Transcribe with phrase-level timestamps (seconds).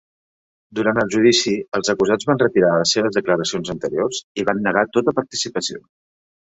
[0.79, 5.19] Durant el judici els acusats van retirar les seves declaracions anteriors i van negar tota
[5.23, 5.89] participació.